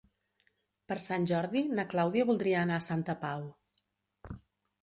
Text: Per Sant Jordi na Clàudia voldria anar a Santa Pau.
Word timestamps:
Per 0.91 0.97
Sant 1.07 1.27
Jordi 1.33 1.63
na 1.81 1.85
Clàudia 1.93 2.25
voldria 2.31 2.57
anar 2.65 2.81
a 2.81 2.87
Santa 2.89 3.17
Pau. 3.27 3.47